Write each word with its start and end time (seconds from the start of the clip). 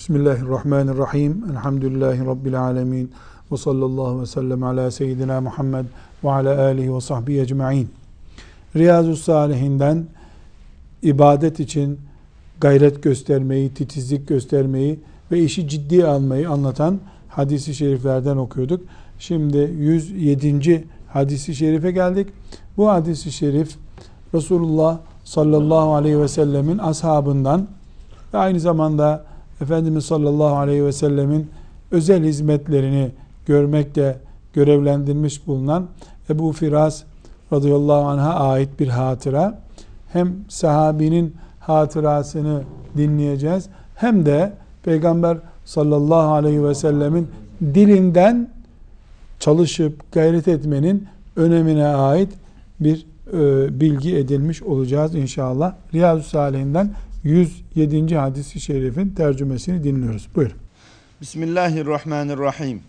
Bismillahirrahmanirrahim. 0.00 1.44
Elhamdülillahi 1.50 2.26
Rabbil 2.26 2.62
alemin. 2.62 3.10
Ve 3.52 3.56
sallallahu 3.56 4.20
ve 4.20 4.26
sellem 4.26 4.62
ala 4.62 4.90
seyyidina 4.90 5.40
Muhammed 5.40 5.84
ve 6.24 6.30
ala 6.30 6.62
alihi 6.62 6.94
ve 6.94 7.00
sahbihi 7.00 7.40
ecma'in. 7.40 7.88
Riyazu 8.76 9.16
Salihinden 9.16 10.06
ibadet 11.02 11.60
için 11.60 12.00
gayret 12.60 13.02
göstermeyi, 13.02 13.74
titizlik 13.74 14.28
göstermeyi 14.28 15.00
ve 15.32 15.40
işi 15.40 15.68
ciddi 15.68 16.06
almayı 16.06 16.50
anlatan 16.50 16.98
hadisi 17.28 17.74
şeriflerden 17.74 18.36
okuyorduk. 18.36 18.80
Şimdi 19.18 19.70
107. 19.78 20.84
hadisi 21.08 21.54
şerife 21.54 21.90
geldik. 21.90 22.28
Bu 22.76 22.88
hadisi 22.88 23.32
şerif 23.32 23.76
Resulullah 24.34 24.98
sallallahu 25.24 25.94
aleyhi 25.94 26.20
ve 26.20 26.28
sellemin 26.28 26.78
ashabından 26.78 27.68
ve 28.34 28.38
aynı 28.38 28.60
zamanda 28.60 29.29
Efendimiz 29.60 30.04
sallallahu 30.04 30.56
aleyhi 30.56 30.84
ve 30.84 30.92
sellemin 30.92 31.50
özel 31.90 32.24
hizmetlerini 32.24 33.10
görmekle 33.46 34.16
görevlendirmiş 34.52 35.46
bulunan 35.46 35.86
Ebu 36.30 36.52
Firas 36.52 37.02
radıyallahu 37.52 38.08
anh'a 38.08 38.34
ait 38.34 38.80
bir 38.80 38.88
hatıra. 38.88 39.58
Hem 40.12 40.34
sahabinin 40.48 41.34
hatırasını 41.60 42.62
dinleyeceğiz 42.96 43.68
hem 43.94 44.26
de 44.26 44.52
Peygamber 44.82 45.38
sallallahu 45.64 46.32
aleyhi 46.32 46.64
ve 46.64 46.74
sellemin 46.74 47.28
dilinden 47.62 48.48
çalışıp 49.40 50.12
gayret 50.12 50.48
etmenin 50.48 51.06
önemine 51.36 51.86
ait 51.86 52.28
bir 52.80 53.06
e, 53.32 53.80
bilgi 53.80 54.16
edinmiş 54.16 54.62
olacağız 54.62 55.14
inşallah. 55.14 55.74
Riyazu 55.94 56.22
Salih'inden 56.22 56.90
107. 57.24 58.16
hadisi 58.16 58.60
şerifin 58.60 59.08
tercümesini 59.08 59.84
dinliyoruz. 59.84 60.28
Buyurun. 60.34 60.56
Bismillahirrahmanirrahim. 61.20 62.80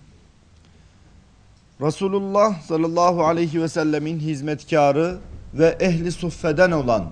Resulullah 1.81 2.61
sallallahu 2.61 3.25
aleyhi 3.25 3.61
ve 3.61 3.67
sellemin 3.67 4.19
hizmetkarı 4.19 5.17
ve 5.53 5.77
ehli 5.79 6.11
suffeden 6.11 6.71
olan 6.71 7.05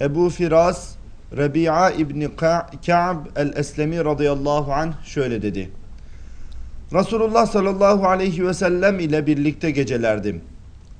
Ebu 0.00 0.30
Firas 0.30 0.94
Rebi'a 1.36 1.90
İbni 1.90 2.36
Ka'b 2.36 3.26
el-Eslemi 3.36 4.04
radıyallahu 4.04 4.72
anh 4.72 5.04
şöyle 5.04 5.42
dedi. 5.42 5.70
Resulullah 6.92 7.46
sallallahu 7.46 8.06
aleyhi 8.06 8.46
ve 8.46 8.54
sellem 8.54 9.00
ile 9.00 9.26
birlikte 9.26 9.70
gecelerdim. 9.70 10.40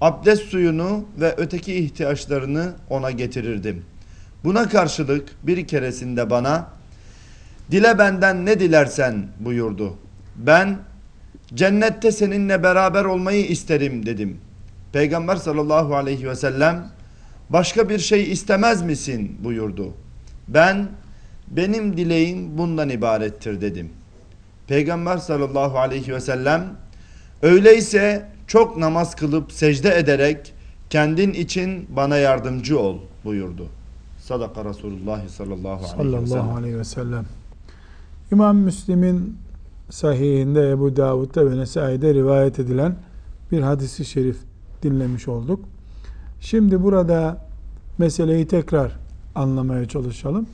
Abdest 0.00 0.42
suyunu 0.42 1.04
ve 1.20 1.34
öteki 1.36 1.74
ihtiyaçlarını 1.74 2.72
ona 2.90 3.10
getirirdim. 3.10 3.84
Buna 4.44 4.68
karşılık 4.68 5.28
bir 5.42 5.66
keresinde 5.66 6.30
bana 6.30 6.68
dile 7.70 7.98
benden 7.98 8.46
ne 8.46 8.60
dilersen 8.60 9.26
buyurdu. 9.40 9.94
Ben 10.36 10.78
cennette 11.54 12.12
seninle 12.12 12.62
beraber 12.62 13.04
olmayı 13.04 13.46
isterim 13.46 14.06
dedim. 14.06 14.38
Peygamber 14.92 15.36
sallallahu 15.36 15.96
aleyhi 15.96 16.28
ve 16.28 16.34
sellem 16.34 16.90
başka 17.50 17.88
bir 17.88 17.98
şey 17.98 18.32
istemez 18.32 18.82
misin 18.82 19.36
buyurdu. 19.44 19.94
Ben 20.48 20.88
benim 21.48 21.96
dileğim 21.96 22.58
bundan 22.58 22.88
ibarettir 22.88 23.60
dedim. 23.60 23.90
Peygamber 24.68 25.18
sallallahu 25.18 25.78
aleyhi 25.78 26.14
ve 26.14 26.20
sellem 26.20 26.76
öyleyse 27.42 28.28
çok 28.46 28.76
namaz 28.76 29.14
kılıp 29.14 29.52
secde 29.52 29.98
ederek 29.98 30.54
kendin 30.90 31.32
için 31.32 31.86
bana 31.96 32.16
yardımcı 32.16 32.78
ol 32.78 32.98
buyurdu. 33.24 33.68
Sadaka 34.24 34.64
Resulullah 34.64 35.28
sallallahu 35.28 35.68
aleyhi 35.68 36.22
ve 36.22 36.26
sellem. 36.26 36.26
Sallallahu 36.26 36.56
aleyhi 36.56 36.78
ve 36.78 36.84
sellem. 36.84 37.24
İmam 38.32 38.56
Müslim'in 38.56 39.36
sahihinde 39.90 40.70
Ebu 40.70 40.96
Davud'da 40.96 41.50
ve 41.50 41.56
Nesai'de 41.56 42.14
rivayet 42.14 42.58
edilen 42.58 42.96
bir 43.52 43.60
hadisi 43.60 44.04
şerif 44.04 44.36
dinlemiş 44.82 45.28
olduk. 45.28 45.60
Şimdi 46.40 46.82
burada 46.82 47.46
meseleyi 47.98 48.46
tekrar 48.46 48.98
anlamaya 49.34 49.88
çalışalım. 49.88 50.46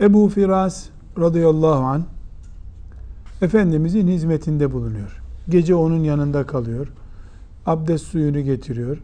Ebu 0.00 0.28
Firas 0.28 0.86
radıyallahu 1.18 1.84
an 1.84 2.04
Efendimizin 3.42 4.08
hizmetinde 4.08 4.72
bulunuyor. 4.72 5.22
Gece 5.48 5.74
onun 5.74 6.04
yanında 6.04 6.46
kalıyor. 6.46 6.88
Abdest 7.66 8.06
suyunu 8.06 8.40
getiriyor. 8.40 8.98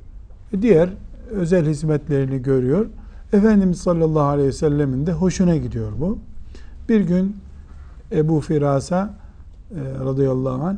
Diğer 0.62 0.90
özel 1.30 1.66
hizmetlerini 1.66 2.42
görüyor. 2.42 2.86
Efendimiz 3.32 3.78
sallallahu 3.80 4.22
aleyhi 4.22 4.48
ve 4.48 4.52
sellemin 4.52 5.06
de 5.06 5.12
hoşuna 5.12 5.56
gidiyor 5.56 5.92
bu. 5.98 6.18
Bir 6.88 7.00
gün 7.00 7.36
Ebu 8.12 8.40
Firas'a 8.40 9.14
e, 9.70 9.80
radıyallahu 10.04 10.62
anh 10.62 10.76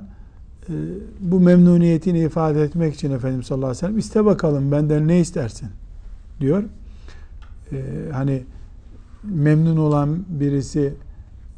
e, 0.68 0.72
bu 1.20 1.40
memnuniyetini 1.40 2.18
ifade 2.18 2.62
etmek 2.62 2.94
için 2.94 3.10
Efendimiz 3.10 3.46
sallallahu 3.46 3.66
aleyhi 3.66 3.76
ve 3.76 3.86
sellem 3.86 3.98
iste 3.98 4.24
bakalım 4.24 4.72
benden 4.72 5.08
ne 5.08 5.20
istersin 5.20 5.68
diyor. 6.40 6.64
E, 7.72 7.82
hani 8.12 8.42
memnun 9.24 9.76
olan 9.76 10.24
birisi 10.28 10.94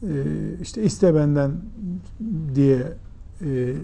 e, 0.02 0.14
işte 0.62 0.82
iste 0.82 1.14
benden 1.14 1.50
diye 2.54 2.92
e, 3.40 3.74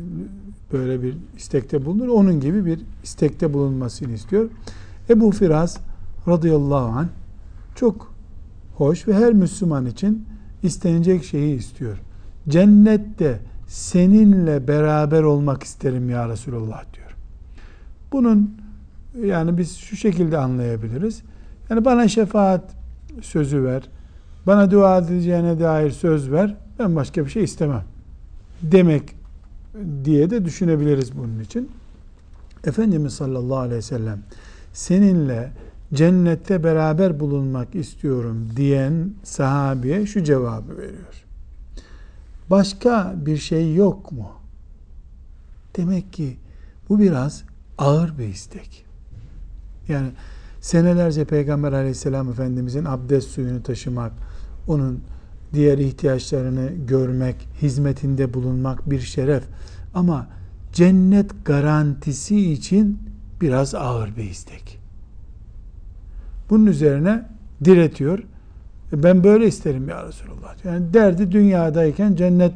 böyle 0.72 1.02
bir 1.02 1.16
istekte 1.36 1.84
bulunur. 1.84 2.08
Onun 2.08 2.40
gibi 2.40 2.66
bir 2.66 2.80
istekte 3.04 3.52
bulunmasını 3.52 4.12
istiyor. 4.12 4.50
Ebu 5.10 5.30
Firas 5.30 5.78
radıyallahu 6.28 6.98
anh 6.98 7.08
çok 7.74 8.14
hoş 8.74 9.08
ve 9.08 9.14
her 9.14 9.32
Müslüman 9.32 9.86
için 9.86 10.26
istenecek 10.62 11.24
şeyi 11.24 11.58
istiyor. 11.58 11.98
Cennette 12.48 13.40
seninle 13.66 14.68
beraber 14.68 15.22
olmak 15.22 15.62
isterim 15.62 16.10
ya 16.10 16.28
Resulallah 16.28 16.84
diyor. 16.94 17.16
Bunun 18.12 18.56
yani 19.24 19.58
biz 19.58 19.76
şu 19.76 19.96
şekilde 19.96 20.38
anlayabiliriz. 20.38 21.22
Yani 21.70 21.84
bana 21.84 22.08
şefaat 22.08 22.70
sözü 23.22 23.64
ver. 23.64 23.82
Bana 24.46 24.70
dua 24.70 24.98
edeceğine 24.98 25.60
dair 25.60 25.90
söz 25.90 26.30
ver. 26.30 26.56
Ben 26.78 26.96
başka 26.96 27.24
bir 27.24 27.30
şey 27.30 27.44
istemem. 27.44 27.84
Demek 28.62 29.02
diye 30.04 30.30
de 30.30 30.44
düşünebiliriz 30.44 31.18
bunun 31.18 31.40
için. 31.40 31.70
Efendimiz 32.64 33.14
sallallahu 33.14 33.58
aleyhi 33.58 33.78
ve 33.78 33.82
sellem 33.82 34.18
seninle 34.72 35.50
cennette 35.94 36.64
beraber 36.64 37.20
bulunmak 37.20 37.74
istiyorum 37.74 38.48
diyen 38.56 39.12
sahabiye 39.22 40.06
şu 40.06 40.24
cevabı 40.24 40.76
veriyor. 40.76 41.24
Başka 42.50 43.14
bir 43.16 43.36
şey 43.36 43.74
yok 43.74 44.12
mu? 44.12 44.30
Demek 45.76 46.12
ki 46.12 46.36
bu 46.88 47.00
biraz 47.00 47.44
ağır 47.78 48.18
bir 48.18 48.28
istek. 48.28 48.84
Yani 49.88 50.08
senelerce 50.60 51.24
Peygamber 51.24 51.72
aleyhisselam 51.72 52.30
efendimizin 52.30 52.84
abdest 52.84 53.28
suyunu 53.28 53.62
taşımak, 53.62 54.12
onun 54.66 55.00
diğer 55.54 55.78
ihtiyaçlarını 55.78 56.70
görmek, 56.88 57.48
hizmetinde 57.62 58.34
bulunmak 58.34 58.90
bir 58.90 59.00
şeref. 59.00 59.44
Ama 59.94 60.26
cennet 60.72 61.44
garantisi 61.44 62.52
için 62.52 62.98
biraz 63.40 63.74
ağır 63.74 64.16
bir 64.16 64.24
istek. 64.24 64.78
Bunun 66.50 66.66
üzerine 66.66 67.24
diretiyor. 67.64 68.18
E, 68.92 69.02
ben 69.02 69.24
böyle 69.24 69.46
isterim 69.46 69.88
ya 69.88 70.06
Resulullah. 70.06 70.64
Yani 70.64 70.94
derdi 70.94 71.32
dünyadayken 71.32 72.14
cennet 72.14 72.52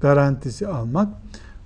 garantisi 0.00 0.68
almak. 0.68 1.08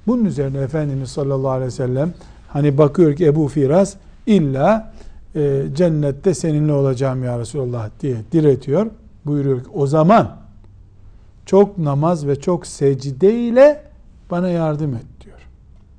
Bunun 0.07 0.25
üzerine 0.25 0.59
Efendimiz 0.59 1.11
sallallahu 1.11 1.51
aleyhi 1.51 1.67
ve 1.67 1.71
sellem 1.71 2.13
hani 2.49 2.79
bakıyor 2.79 3.17
ki 3.17 3.27
Ebu 3.27 3.49
Firas 3.49 3.95
illa 4.27 4.93
e, 5.35 5.63
cennette 5.75 6.35
seninle 6.35 6.73
olacağım 6.73 7.25
ya 7.25 7.39
Resulullah 7.39 7.91
diye 8.01 8.17
diretiyor. 8.33 8.87
Buyuruyor 9.27 9.61
ki 9.61 9.71
o 9.75 9.87
zaman 9.87 10.37
çok 11.47 11.79
namaz 11.79 12.27
ve 12.27 12.41
çok 12.41 12.67
secde 12.67 13.35
ile 13.35 13.83
bana 14.31 14.49
yardım 14.49 14.95
et 14.95 15.07
diyor. 15.25 15.39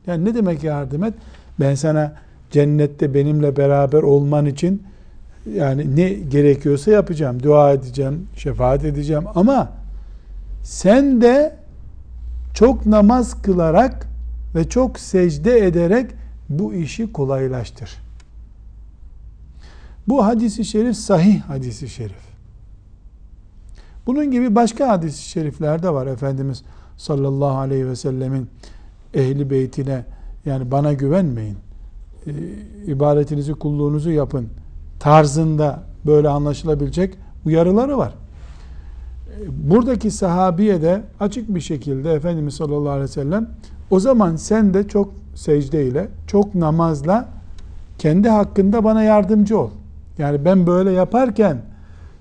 Yani 0.07 0.25
ne 0.25 0.35
demek 0.35 0.63
yardım 0.63 1.03
et? 1.03 1.13
Ben 1.59 1.75
sana 1.75 2.13
cennette 2.51 3.13
benimle 3.13 3.57
beraber 3.57 4.01
olman 4.01 4.45
için 4.45 4.83
yani 5.45 5.95
ne 5.95 6.09
gerekiyorsa 6.09 6.91
yapacağım. 6.91 7.43
Dua 7.43 7.71
edeceğim, 7.71 8.27
şefaat 8.35 8.85
edeceğim 8.85 9.23
ama 9.35 9.71
sen 10.63 11.21
de 11.21 11.55
çok 12.53 12.85
namaz 12.85 13.41
kılarak 13.41 14.07
ve 14.55 14.69
çok 14.69 14.99
secde 14.99 15.67
ederek 15.67 16.11
bu 16.49 16.73
işi 16.73 17.11
kolaylaştır. 17.13 17.89
Bu 20.07 20.25
hadisi 20.25 20.65
şerif 20.65 20.95
sahih 20.95 21.41
hadisi 21.41 21.89
şerif. 21.89 22.31
Bunun 24.05 24.31
gibi 24.31 24.55
başka 24.55 24.87
hadis-i 24.87 25.21
şerifler 25.21 25.83
de 25.83 25.89
var. 25.89 26.07
Efendimiz 26.07 26.63
sallallahu 26.97 27.57
aleyhi 27.57 27.87
ve 27.87 27.95
sellemin 27.95 28.47
ehli 29.13 29.49
beytine 29.49 30.05
yani 30.45 30.71
bana 30.71 30.93
güvenmeyin. 30.93 31.57
E, 32.27 32.31
ibadetinizi, 32.85 33.53
kulluğunuzu 33.53 34.11
yapın 34.11 34.49
tarzında 35.01 35.83
böyle 36.05 36.29
anlaşılabilecek 36.29 37.17
uyarıları 37.45 37.97
var. 37.97 38.13
buradaki 39.47 40.11
sahabiye 40.11 40.81
de 40.81 41.01
açık 41.19 41.55
bir 41.55 41.61
şekilde 41.61 42.13
Efendimiz 42.13 42.53
sallallahu 42.53 42.89
aleyhi 42.89 43.03
ve 43.03 43.07
sellem 43.07 43.49
o 43.89 43.99
zaman 43.99 44.35
sen 44.35 44.73
de 44.73 44.87
çok 44.87 45.13
secdeyle, 45.35 46.07
çok 46.27 46.55
namazla 46.55 47.27
kendi 47.97 48.29
hakkında 48.29 48.83
bana 48.83 49.03
yardımcı 49.03 49.59
ol. 49.59 49.69
Yani 50.17 50.45
ben 50.45 50.67
böyle 50.67 50.91
yaparken 50.91 51.57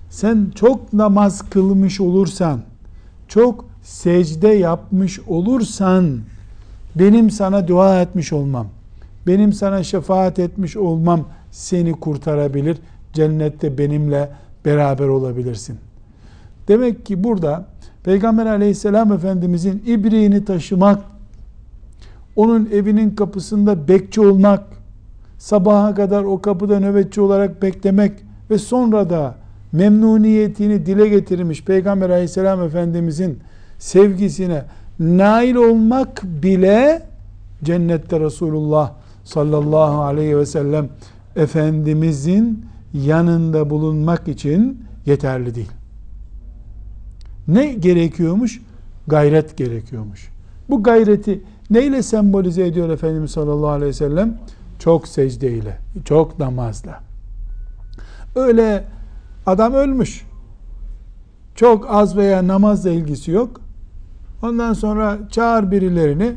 sen 0.09 0.51
çok 0.55 0.93
namaz 0.93 1.49
kılmış 1.49 2.01
olursan, 2.01 2.61
çok 3.27 3.65
secde 3.83 4.47
yapmış 4.47 5.19
olursan 5.27 6.19
benim 6.95 7.29
sana 7.29 7.67
dua 7.67 8.01
etmiş 8.01 8.33
olmam, 8.33 8.67
benim 9.27 9.53
sana 9.53 9.83
şefaat 9.83 10.39
etmiş 10.39 10.77
olmam 10.77 11.25
seni 11.51 11.91
kurtarabilir. 11.91 12.77
Cennette 13.13 13.77
benimle 13.77 14.29
beraber 14.65 15.07
olabilirsin. 15.07 15.77
Demek 16.67 17.05
ki 17.05 17.23
burada 17.23 17.65
Peygamber 18.03 18.45
aleyhisselam 18.45 19.13
efendimizin 19.13 19.83
ibriğini 19.85 20.45
taşımak, 20.45 20.99
onun 22.35 22.69
evinin 22.73 23.15
kapısında 23.15 23.87
bekçi 23.87 24.21
olmak, 24.21 24.63
sabaha 25.37 25.95
kadar 25.95 26.23
o 26.23 26.41
kapıda 26.41 26.79
nöbetçi 26.79 27.21
olarak 27.21 27.61
beklemek 27.61 28.11
ve 28.49 28.57
sonra 28.57 29.09
da 29.09 29.35
memnuniyetini 29.71 30.85
dile 30.85 31.07
getirmiş 31.07 31.63
Peygamber 31.63 32.09
aleyhisselam 32.09 32.63
efendimizin 32.63 33.39
sevgisine 33.79 34.63
nail 34.99 35.55
olmak 35.55 36.23
bile 36.23 37.01
cennette 37.63 38.19
Resulullah 38.19 38.91
sallallahu 39.23 40.01
aleyhi 40.01 40.37
ve 40.37 40.45
sellem 40.45 40.89
Efendimizin 41.35 42.65
yanında 42.93 43.69
bulunmak 43.69 44.27
için 44.27 44.85
yeterli 45.05 45.55
değil. 45.55 45.71
Ne 47.47 47.73
gerekiyormuş? 47.73 48.61
Gayret 49.07 49.57
gerekiyormuş. 49.57 50.29
Bu 50.69 50.83
gayreti 50.83 51.41
neyle 51.69 52.03
sembolize 52.03 52.67
ediyor 52.67 52.89
Efendimiz 52.89 53.31
sallallahu 53.31 53.69
aleyhi 53.69 53.89
ve 53.89 53.93
sellem? 53.93 54.37
Çok 54.79 55.07
secdeyle, 55.07 55.77
çok 56.05 56.39
namazla. 56.39 56.99
Öyle 58.35 58.83
adam 59.45 59.73
ölmüş. 59.73 60.25
Çok 61.55 61.85
az 61.89 62.17
veya 62.17 62.47
namazla 62.47 62.89
ilgisi 62.89 63.31
yok. 63.31 63.61
Ondan 64.43 64.73
sonra 64.73 65.17
çağır 65.31 65.71
birilerini 65.71 66.33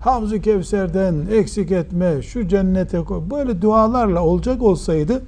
Havzu 0.00 0.40
Kevser'den 0.40 1.14
eksik 1.32 1.72
etme, 1.72 2.22
şu 2.22 2.48
cennete 2.48 2.98
koy. 2.98 3.22
Böyle 3.30 3.62
dualarla 3.62 4.24
olacak 4.24 4.62
olsaydı 4.62 5.22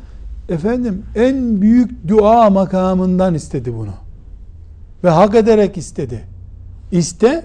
efendim 0.49 1.03
en 1.15 1.61
büyük 1.61 2.09
dua 2.09 2.51
makamından 2.51 3.35
istedi 3.35 3.77
bunu. 3.77 3.93
Ve 5.05 5.09
hak 5.09 5.35
ederek 5.35 5.77
istedi. 5.77 6.21
İste, 6.93 7.45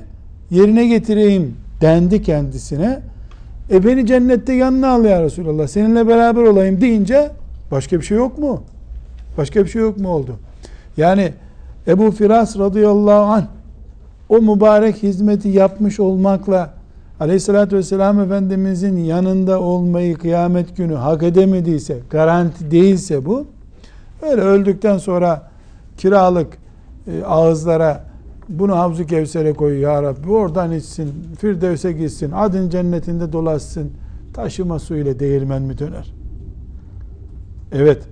yerine 0.49 0.87
getireyim 0.87 1.55
dendi 1.81 2.21
kendisine. 2.21 3.01
E 3.71 3.85
beni 3.85 4.05
cennette 4.05 4.53
yanına 4.53 4.89
al 4.89 5.05
ya 5.05 5.23
Resulallah. 5.23 5.67
Seninle 5.67 6.07
beraber 6.07 6.43
olayım 6.43 6.81
deyince 6.81 7.31
başka 7.71 7.99
bir 7.99 8.05
şey 8.05 8.17
yok 8.17 8.37
mu? 8.37 8.63
Başka 9.37 9.63
bir 9.63 9.69
şey 9.69 9.81
yok 9.81 9.97
mu 9.97 10.09
oldu? 10.09 10.35
Yani 10.97 11.33
Ebu 11.87 12.11
Firas 12.11 12.57
radıyallahu 12.57 13.33
anh 13.33 13.45
o 14.29 14.41
mübarek 14.41 15.03
hizmeti 15.03 15.49
yapmış 15.49 15.99
olmakla 15.99 16.73
Aleyhissalatü 17.23 17.75
vesselam 17.75 18.19
Efendimizin 18.19 18.97
yanında 18.97 19.61
olmayı 19.61 20.17
kıyamet 20.17 20.77
günü 20.77 20.93
hak 20.93 21.23
edemediyse, 21.23 21.99
garanti 22.09 22.71
değilse 22.71 23.25
bu, 23.25 23.45
öyle 24.21 24.41
öldükten 24.41 24.97
sonra 24.97 25.51
kiralık 25.97 26.57
e, 27.07 27.23
ağızlara 27.23 28.03
bunu 28.49 28.75
Havzu 28.75 29.05
Kevser'e 29.05 29.53
koy 29.53 29.79
ya 29.79 30.03
Rabbi 30.03 30.31
oradan 30.31 30.71
içsin, 30.71 31.11
Firdevs'e 31.39 31.91
gitsin, 31.91 32.31
adın 32.31 32.69
cennetinde 32.69 33.33
dolaşsın, 33.33 33.91
taşıma 34.33 34.79
suyuyla 34.79 35.19
değirmen 35.19 35.61
mi 35.61 35.77
döner? 35.77 36.13
Evet, 37.71 38.03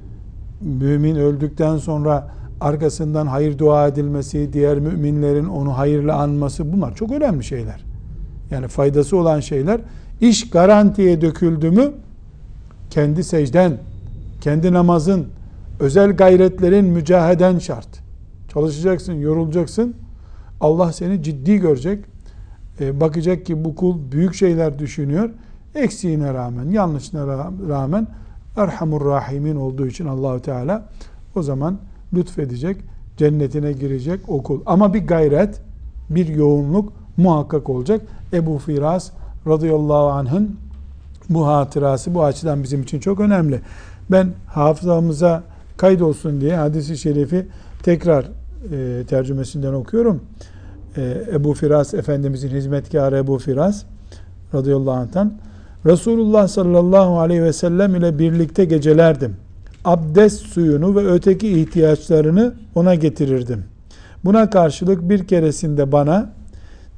mümin 0.61 1.15
öldükten 1.15 1.77
sonra 1.77 2.27
arkasından 2.61 3.27
hayır 3.27 3.57
dua 3.57 3.87
edilmesi, 3.87 4.53
diğer 4.53 4.79
müminlerin 4.79 5.45
onu 5.45 5.77
hayırla 5.77 6.15
anması 6.15 6.73
bunlar 6.73 6.95
çok 6.95 7.11
önemli 7.11 7.43
şeyler. 7.43 7.90
Yani 8.51 8.67
faydası 8.67 9.17
olan 9.17 9.39
şeyler. 9.39 9.81
iş 10.21 10.49
garantiye 10.49 11.21
döküldü 11.21 11.71
mü 11.71 11.91
kendi 12.89 13.23
secden, 13.23 13.77
kendi 14.41 14.73
namazın, 14.73 15.27
özel 15.79 16.15
gayretlerin 16.15 16.85
mücaheden 16.85 17.59
şart. 17.59 17.87
Çalışacaksın, 18.53 19.13
yorulacaksın. 19.13 19.95
Allah 20.61 20.93
seni 20.93 21.23
ciddi 21.23 21.57
görecek. 21.57 22.05
E, 22.79 22.99
bakacak 22.99 23.45
ki 23.45 23.65
bu 23.65 23.75
kul 23.75 24.11
büyük 24.11 24.35
şeyler 24.35 24.79
düşünüyor. 24.79 25.29
Eksiğine 25.75 26.33
rağmen, 26.33 26.69
yanlışına 26.69 27.27
rağmen 27.69 28.07
Erhamur 28.57 29.05
Rahimin 29.05 29.55
olduğu 29.55 29.87
için 29.87 30.05
Allahu 30.05 30.41
Teala 30.41 30.89
o 31.35 31.43
zaman 31.43 31.77
lütfedecek, 32.13 32.77
cennetine 33.17 33.71
girecek 33.71 34.19
o 34.27 34.43
kul. 34.43 34.61
Ama 34.65 34.93
bir 34.93 35.07
gayret, 35.07 35.61
bir 36.09 36.27
yoğunluk 36.27 36.93
muhakkak 37.17 37.69
olacak. 37.69 38.01
Ebu 38.33 38.57
Firas 38.57 39.11
radıyallahu 39.47 40.09
anh'ın 40.09 40.55
bu 41.29 41.47
hatırası 41.47 42.13
bu 42.13 42.23
açıdan 42.23 42.63
bizim 42.63 42.81
için 42.81 42.99
çok 42.99 43.19
önemli. 43.19 43.61
Ben 44.11 44.29
hafızamıza 44.47 45.43
kaydolsun 45.77 46.41
diye 46.41 46.55
hadisi 46.55 46.97
şerifi 46.97 47.47
tekrar 47.83 48.25
e, 48.71 49.03
tercümesinden 49.05 49.73
okuyorum. 49.73 50.21
E, 50.97 51.17
Ebu 51.33 51.53
Firas 51.53 51.93
Efendimizin 51.93 52.49
hizmetkarı 52.49 53.17
Ebu 53.17 53.39
Firas 53.39 53.83
radıyallahu 54.53 54.95
anh'tan 54.95 55.33
Resulullah 55.85 56.47
sallallahu 56.47 57.19
aleyhi 57.19 57.43
ve 57.43 57.53
sellem 57.53 57.95
ile 57.95 58.19
birlikte 58.19 58.65
gecelerdim. 58.65 59.35
Abdest 59.85 60.45
suyunu 60.45 60.95
ve 60.95 61.07
öteki 61.07 61.59
ihtiyaçlarını 61.59 62.53
ona 62.75 62.95
getirirdim. 62.95 63.63
Buna 64.25 64.49
karşılık 64.49 65.09
bir 65.09 65.27
keresinde 65.27 65.91
bana 65.91 66.29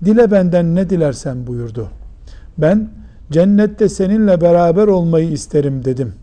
Dile 0.06 0.32
benden 0.32 0.76
ne 0.76 0.90
dilersen 0.90 1.48
buyurdu. 1.48 1.90
Ben 2.58 2.90
cennette 3.32 3.90
seninle 3.90 4.42
beraber 4.42 4.88
olmayı 4.88 5.32
isterim 5.32 5.86
dedim. 5.86 6.14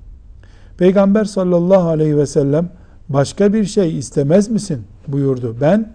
Peygamber 0.79 1.25
sallallahu 1.25 1.89
aleyhi 1.89 2.17
ve 2.17 2.27
sellem 2.27 2.69
başka 3.09 3.53
bir 3.53 3.65
şey 3.65 3.99
istemez 3.99 4.49
misin 4.49 4.83
buyurdu. 5.09 5.57
Ben 5.61 5.93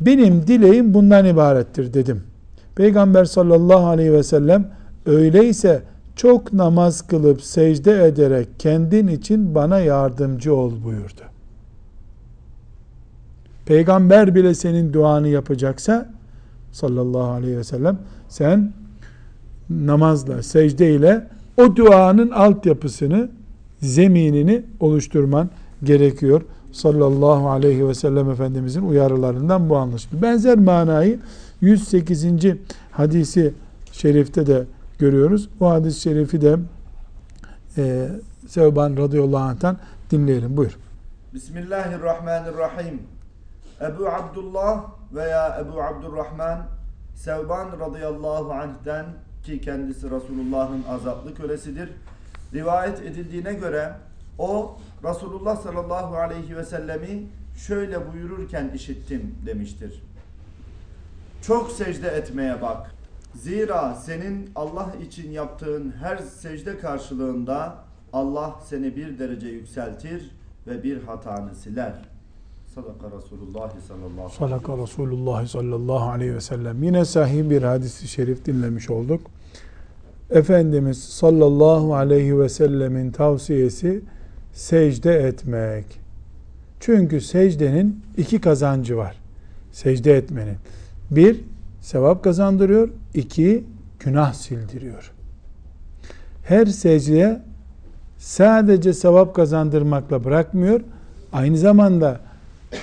benim 0.00 0.46
dileğim 0.46 0.94
bundan 0.94 1.24
ibarettir 1.24 1.94
dedim. 1.94 2.22
Peygamber 2.76 3.24
sallallahu 3.24 3.86
aleyhi 3.86 4.12
ve 4.12 4.22
sellem 4.22 4.70
öyleyse 5.06 5.82
çok 6.16 6.52
namaz 6.52 7.06
kılıp 7.06 7.42
secde 7.42 8.06
ederek 8.06 8.48
kendin 8.58 9.06
için 9.06 9.54
bana 9.54 9.78
yardımcı 9.78 10.54
ol 10.54 10.72
buyurdu. 10.84 11.22
Peygamber 13.66 14.34
bile 14.34 14.54
senin 14.54 14.92
duanı 14.92 15.28
yapacaksa 15.28 16.08
sallallahu 16.72 17.30
aleyhi 17.30 17.56
ve 17.56 17.64
sellem 17.64 17.98
sen 18.28 18.72
namazla, 19.70 20.42
secde 20.42 20.94
ile 20.94 21.26
o 21.56 21.76
duanın 21.76 22.30
altyapısını, 22.30 23.28
zeminini 23.80 24.64
oluşturman 24.80 25.50
gerekiyor. 25.84 26.42
Sallallahu 26.72 27.48
aleyhi 27.48 27.88
ve 27.88 27.94
sellem 27.94 28.30
Efendimizin 28.30 28.82
uyarılarından 28.82 29.68
bu 29.68 29.76
anlaşılıyor. 29.76 30.22
Benzer 30.22 30.58
manayı 30.58 31.18
108. 31.60 32.24
hadisi 32.90 33.54
şerifte 33.92 34.46
de 34.46 34.64
görüyoruz. 34.98 35.48
Bu 35.60 35.70
hadis-i 35.70 36.00
şerifi 36.00 36.40
de 36.40 36.56
e, 37.76 38.08
Sevban 38.46 38.96
radıyallahu 38.96 39.42
anh'tan 39.42 39.76
dinleyelim. 40.10 40.56
Buyur. 40.56 40.78
Bismillahirrahmanirrahim. 41.34 43.02
Ebu 43.80 44.08
Abdullah 44.08 44.84
veya 45.12 45.58
Ebu 45.60 45.82
Abdurrahman 45.82 46.66
Sevban 47.14 47.80
radıyallahu 47.80 48.52
anh'den 48.52 49.06
ki 49.44 49.60
kendisi 49.60 50.10
Resulullah'ın 50.10 50.84
azaplı 50.88 51.34
kölesidir. 51.34 51.90
Rivayet 52.54 53.02
edildiğine 53.02 53.52
göre 53.52 53.92
o 54.38 54.78
Resulullah 55.04 55.56
sallallahu 55.56 56.16
aleyhi 56.16 56.56
ve 56.56 56.64
sellemi 56.64 57.26
şöyle 57.66 58.12
buyururken 58.12 58.68
işittim 58.74 59.34
demiştir. 59.46 60.02
Çok 61.42 61.70
secde 61.70 62.08
etmeye 62.08 62.62
bak. 62.62 62.90
Zira 63.34 63.94
senin 63.94 64.50
Allah 64.54 64.92
için 65.08 65.30
yaptığın 65.30 65.94
her 66.02 66.16
secde 66.16 66.78
karşılığında 66.78 67.76
Allah 68.12 68.60
seni 68.64 68.96
bir 68.96 69.18
derece 69.18 69.48
yükseltir 69.48 70.30
ve 70.66 70.82
bir 70.82 71.02
hatanı 71.02 71.54
siler.'' 71.54 72.17
Sadaka 72.78 73.16
Resulullah 73.16 73.70
sallallahu 73.88 74.20
aleyhi 74.20 74.38
Sadaka 74.38 74.82
Resulullah 74.82 75.46
sallallahu 75.46 76.10
aleyhi 76.10 76.34
ve 76.34 76.40
sellem. 76.40 76.82
Yine 76.82 77.04
sahih 77.04 77.50
bir 77.50 77.62
hadisi 77.62 78.08
şerif 78.08 78.44
dinlemiş 78.44 78.90
olduk. 78.90 79.20
Efendimiz 80.30 81.04
sallallahu 81.04 81.94
aleyhi 81.94 82.38
ve 82.38 82.48
sellemin 82.48 83.10
tavsiyesi 83.10 84.00
secde 84.52 85.14
etmek. 85.14 85.84
Çünkü 86.80 87.20
secdenin 87.20 88.02
iki 88.16 88.40
kazancı 88.40 88.96
var. 88.96 89.16
Secde 89.72 90.16
etmenin. 90.16 90.56
Bir, 91.10 91.40
sevap 91.80 92.24
kazandırıyor. 92.24 92.88
iki 93.14 93.64
günah 94.00 94.32
sildiriyor. 94.32 95.12
Her 96.44 96.66
secdeye 96.66 97.42
sadece 98.18 98.92
sevap 98.92 99.34
kazandırmakla 99.34 100.24
bırakmıyor. 100.24 100.80
Aynı 101.32 101.58
zamanda 101.58 102.27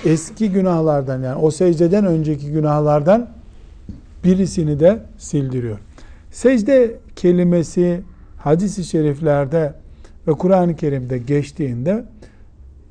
eski 0.04 0.50
günahlardan 0.50 1.22
yani 1.22 1.36
o 1.36 1.50
secdeden 1.50 2.06
önceki 2.06 2.50
günahlardan 2.50 3.28
birisini 4.24 4.80
de 4.80 5.02
sildiriyor. 5.18 5.78
Secde 6.30 6.96
kelimesi 7.16 8.02
hadis-i 8.38 8.84
şeriflerde 8.84 9.74
ve 10.28 10.32
Kur'an-ı 10.32 10.76
Kerim'de 10.76 11.18
geçtiğinde 11.18 12.04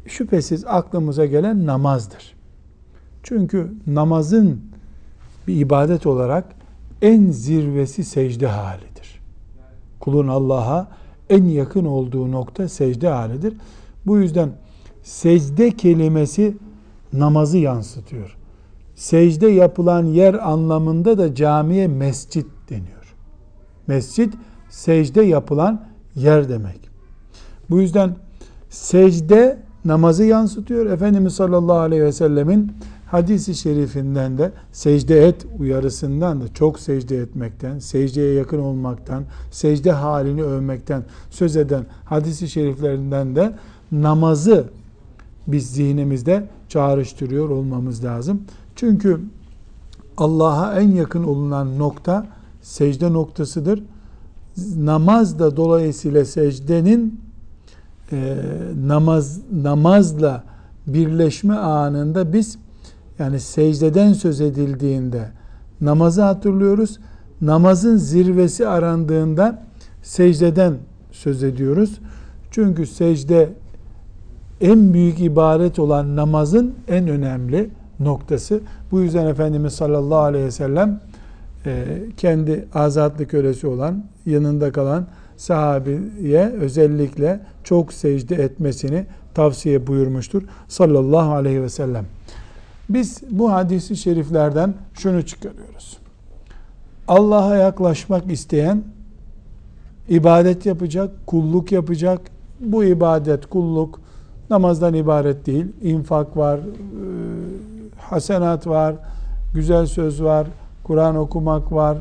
şüphesiz 0.08 0.66
aklımıza 0.66 1.26
gelen 1.26 1.66
namazdır. 1.66 2.36
Çünkü 3.24 3.74
namazın 3.88 4.62
bir 5.48 5.56
ibadet 5.56 6.06
olarak 6.06 6.46
en 7.02 7.32
zirvesi 7.32 8.04
secde 8.04 8.48
halidir. 8.48 9.22
Kulun 10.00 10.28
Allah'a 10.28 10.88
en 11.30 11.46
yakın 11.46 11.86
olduğu 11.86 12.32
nokta 12.32 12.70
secde 12.70 13.08
halidir. 13.08 13.54
Bu 14.06 14.18
yüzden 14.18 14.50
secde 15.04 15.72
kelimesi 15.72 16.58
namazı 17.20 17.58
yansıtıyor. 17.58 18.38
Secde 18.96 19.48
yapılan 19.48 20.06
yer 20.06 20.34
anlamında 20.34 21.18
da 21.18 21.36
camiye 21.36 21.88
mescit 21.88 22.48
deniyor. 22.70 23.16
Mescit 23.88 24.34
secde 24.70 25.22
yapılan 25.22 25.86
yer 26.16 26.50
demek. 26.50 26.90
Bu 27.70 27.82
yüzden 27.82 28.16
secde 28.70 29.60
namazı 29.86 30.24
yansıtıyor. 30.24 30.86
Efendimiz 30.86 31.34
sallallahu 31.34 31.80
aleyhi 31.80 32.04
ve 32.04 32.12
sellemin 32.12 32.72
hadisi 33.08 33.56
şerifinden 33.56 34.38
de 34.38 34.52
secde 34.72 35.28
et 35.28 35.46
uyarısından 35.60 36.42
da 36.42 36.54
çok 36.54 36.80
secde 36.80 37.18
etmekten, 37.18 37.80
secdeye 37.80 38.34
yakın 38.34 38.60
olmaktan, 38.60 39.24
secde 39.52 39.92
halini 39.92 40.44
övmekten 40.44 41.04
söz 41.30 41.58
eden 41.58 41.86
hadisi 42.06 42.50
şeriflerinden 42.50 43.36
de 43.36 43.54
namazı 43.92 44.70
biz 45.48 45.72
zihnimizde 45.72 46.48
çağrıştırıyor 46.76 47.50
olmamız 47.50 48.04
lazım. 48.04 48.42
Çünkü 48.76 49.20
Allah'a 50.18 50.80
en 50.80 50.92
yakın 50.92 51.24
olunan 51.24 51.80
nokta 51.80 52.28
secde 52.62 53.14
noktasıdır. 53.14 53.84
Namaz 54.78 55.40
da 55.40 55.58
dolayısıyla 55.58 56.26
secdenin 56.26 57.20
e, 58.12 58.38
namaz 58.88 59.40
namazla 59.52 60.44
birleşme 60.88 61.56
anında 61.56 62.34
biz 62.34 62.58
yani 63.20 63.40
secdeden 63.40 64.14
söz 64.14 64.42
edildiğinde 64.42 65.30
namazı 65.82 66.22
hatırlıyoruz. 66.22 67.00
Namazın 67.42 67.98
zirvesi 67.98 68.68
arandığında 68.68 69.64
secdeden 70.04 70.74
söz 71.12 71.44
ediyoruz. 71.44 72.00
Çünkü 72.52 72.86
secde 72.88 73.54
en 74.62 74.94
büyük 74.94 75.20
ibaret 75.20 75.80
olan 75.80 76.16
namazın 76.16 76.76
en 76.88 77.08
önemli 77.08 77.70
noktası. 78.00 78.60
Bu 78.92 79.02
yüzden 79.02 79.28
Efendimiz 79.28 79.74
sallallahu 79.74 80.20
aleyhi 80.20 80.46
ve 80.46 80.52
sellem 80.52 81.00
e, 81.66 81.86
kendi 82.18 82.68
azatlı 82.74 83.28
kölesi 83.28 83.68
olan 83.68 84.04
yanında 84.26 84.72
kalan 84.72 85.08
sahabiye 85.38 86.50
özellikle 86.50 87.40
çok 87.64 87.94
secde 87.94 88.36
etmesini 88.36 89.06
tavsiye 89.34 89.88
buyurmuştur 89.88 90.44
sallallahu 90.68 91.34
aleyhi 91.34 91.62
ve 91.62 91.70
sellem. 91.70 92.06
Biz 92.90 93.22
bu 93.30 93.52
hadisi 93.52 93.98
şeriflerden 93.98 94.74
şunu 94.94 95.26
çıkarıyoruz. 95.26 95.98
Allah'a 97.08 97.56
yaklaşmak 97.56 98.32
isteyen 98.32 98.84
ibadet 100.10 100.66
yapacak, 100.66 101.28
kulluk 101.28 101.72
yapacak. 101.72 102.22
Bu 102.60 102.84
ibadet, 102.84 103.46
kulluk 103.46 104.00
namazdan 104.50 104.94
ibaret 104.94 105.46
değil. 105.46 105.66
İnfak 105.82 106.38
var, 106.38 106.58
e, 106.58 106.62
hasenat 107.98 108.68
var, 108.68 108.96
güzel 109.54 109.86
söz 109.86 110.24
var, 110.24 110.48
Kur'an 110.84 111.16
okumak 111.16 111.72
var, 111.72 111.98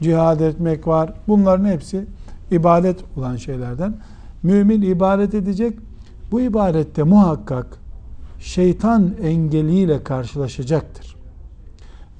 cihad 0.00 0.40
etmek 0.40 0.86
var. 0.86 1.12
Bunların 1.28 1.64
hepsi 1.64 2.06
ibadet 2.50 2.98
olan 3.16 3.36
şeylerden. 3.36 3.94
Mümin 4.42 4.82
ibadet 4.82 5.34
edecek. 5.34 5.78
Bu 6.30 6.40
ibadette 6.40 7.02
muhakkak 7.02 7.78
şeytan 8.40 9.14
engeliyle 9.22 10.04
karşılaşacaktır. 10.04 11.16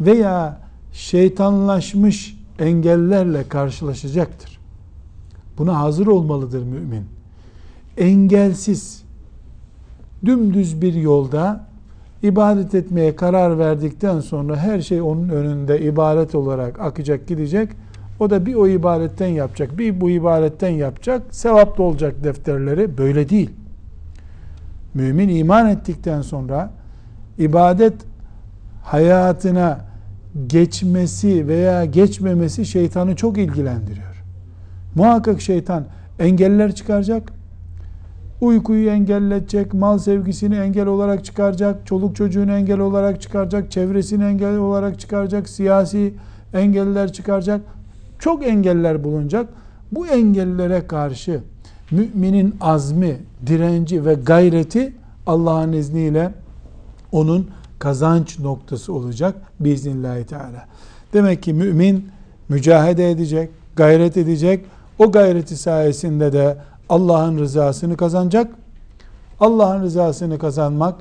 Veya 0.00 0.60
şeytanlaşmış 0.92 2.38
engellerle 2.58 3.48
karşılaşacaktır. 3.48 4.58
Buna 5.58 5.80
hazır 5.80 6.06
olmalıdır 6.06 6.62
mümin. 6.62 7.04
Engelsiz, 7.96 9.02
dümdüz 10.26 10.82
bir 10.82 10.94
yolda 10.94 11.66
ibadet 12.22 12.74
etmeye 12.74 13.16
karar 13.16 13.58
verdikten 13.58 14.20
sonra 14.20 14.56
her 14.56 14.80
şey 14.80 15.00
onun 15.02 15.28
önünde 15.28 15.80
ibadet 15.80 16.34
olarak 16.34 16.80
akacak 16.80 17.26
gidecek. 17.26 17.68
O 18.20 18.30
da 18.30 18.46
bir 18.46 18.54
o 18.54 18.68
ibadetten 18.68 19.26
yapacak, 19.26 19.78
bir 19.78 20.00
bu 20.00 20.10
ibadetten 20.10 20.70
yapacak, 20.70 21.22
sevaplı 21.30 21.84
olacak 21.84 22.24
defterleri. 22.24 22.98
Böyle 22.98 23.28
değil. 23.28 23.50
Mümin 24.94 25.28
iman 25.28 25.68
ettikten 25.68 26.22
sonra 26.22 26.70
ibadet 27.38 27.94
hayatına 28.82 29.80
geçmesi 30.46 31.48
veya 31.48 31.84
geçmemesi 31.84 32.66
şeytanı 32.66 33.16
çok 33.16 33.38
ilgilendiriyor. 33.38 34.24
Muhakkak 34.94 35.40
şeytan 35.40 35.84
engeller 36.18 36.74
çıkaracak, 36.74 37.32
uykuyu 38.40 38.88
engelletecek, 38.88 39.74
mal 39.74 39.98
sevgisini 39.98 40.56
engel 40.56 40.86
olarak 40.86 41.24
çıkaracak, 41.24 41.86
çoluk 41.86 42.16
çocuğunu 42.16 42.52
engel 42.52 42.78
olarak 42.78 43.22
çıkaracak, 43.22 43.70
çevresini 43.70 44.24
engel 44.24 44.56
olarak 44.56 45.00
çıkaracak, 45.00 45.48
siyasi 45.48 46.14
engeller 46.54 47.12
çıkaracak. 47.12 47.60
Çok 48.18 48.46
engeller 48.46 49.04
bulunacak. 49.04 49.48
Bu 49.92 50.06
engellere 50.06 50.86
karşı 50.86 51.40
müminin 51.90 52.54
azmi, 52.60 53.16
direnci 53.46 54.04
ve 54.04 54.14
gayreti 54.14 54.92
Allah'ın 55.26 55.72
izniyle 55.72 56.30
onun 57.12 57.50
kazanç 57.78 58.38
noktası 58.38 58.92
olacak 58.92 59.34
biiznillahü 59.60 60.24
teala. 60.24 60.66
Demek 61.12 61.42
ki 61.42 61.52
mümin 61.52 62.08
mücahede 62.48 63.10
edecek, 63.10 63.50
gayret 63.76 64.16
edecek. 64.16 64.64
O 64.98 65.12
gayreti 65.12 65.56
sayesinde 65.56 66.32
de 66.32 66.56
Allah'ın 66.88 67.38
rızasını 67.38 67.96
kazanacak. 67.96 68.54
Allah'ın 69.40 69.82
rızasını 69.82 70.38
kazanmak 70.38 70.94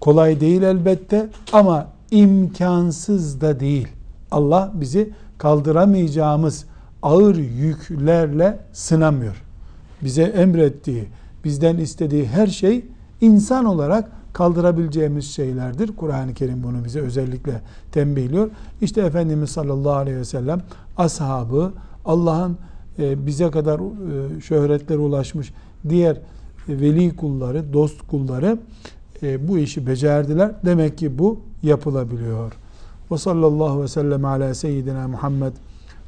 kolay 0.00 0.40
değil 0.40 0.62
elbette 0.62 1.28
ama 1.52 1.86
imkansız 2.10 3.40
da 3.40 3.60
değil. 3.60 3.88
Allah 4.30 4.72
bizi 4.74 5.10
kaldıramayacağımız 5.38 6.64
ağır 7.02 7.36
yüklerle 7.36 8.58
sınamıyor. 8.72 9.42
Bize 10.02 10.22
emrettiği, 10.22 11.08
bizden 11.44 11.76
istediği 11.76 12.26
her 12.26 12.46
şey 12.46 12.84
insan 13.20 13.64
olarak 13.64 14.10
kaldırabileceğimiz 14.32 15.30
şeylerdir. 15.30 15.96
Kur'an-ı 15.96 16.34
Kerim 16.34 16.62
bunu 16.62 16.84
bize 16.84 17.00
özellikle 17.00 17.60
tembihliyor. 17.92 18.50
İşte 18.80 19.00
Efendimiz 19.00 19.50
sallallahu 19.50 19.92
aleyhi 19.92 20.18
ve 20.18 20.24
sellem 20.24 20.60
ashabı 20.96 21.72
Allah'ın 22.04 22.58
bize 22.98 23.50
kadar 23.50 23.78
e, 23.78 24.40
şöhretlere 24.40 24.98
ulaşmış 24.98 25.52
diğer 25.88 26.18
veli 26.68 27.16
kulları, 27.16 27.72
dost 27.72 28.02
kulları 28.02 28.58
e, 29.22 29.48
bu 29.48 29.58
işi 29.58 29.86
becerdiler. 29.86 30.52
Demek 30.64 30.98
ki 30.98 31.18
bu 31.18 31.40
yapılabiliyor. 31.62 32.52
Ve 33.10 33.18
sallallahu 33.18 33.82
ve 33.82 33.88
sellem 33.88 34.24
ala 34.24 34.54
seyyidina 34.54 35.08
Muhammed 35.08 35.52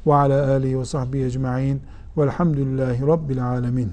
ve 0.07 0.13
ala 0.13 0.51
alihi 0.51 0.79
ve 0.79 0.85
sahbihi 0.85 1.25
ecma'in 1.25 1.81
velhamdülillahi 2.17 3.07
rabbil 3.07 3.45
alemin. 3.45 3.91